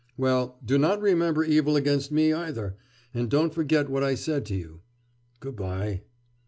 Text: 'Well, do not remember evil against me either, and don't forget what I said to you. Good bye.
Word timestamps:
'Well, 0.17 0.57
do 0.65 0.79
not 0.79 0.99
remember 0.99 1.43
evil 1.43 1.75
against 1.75 2.11
me 2.11 2.33
either, 2.33 2.75
and 3.13 3.29
don't 3.29 3.53
forget 3.53 3.87
what 3.87 4.01
I 4.03 4.15
said 4.15 4.47
to 4.47 4.55
you. 4.55 4.81
Good 5.39 5.55
bye. 5.55 6.01